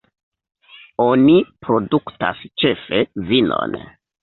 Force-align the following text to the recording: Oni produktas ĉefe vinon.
Oni 1.05 1.35
produktas 1.67 2.43
ĉefe 2.65 3.05
vinon. 3.31 3.81